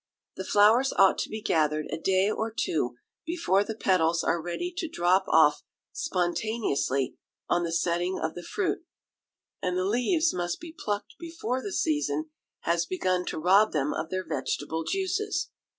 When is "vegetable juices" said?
14.27-15.51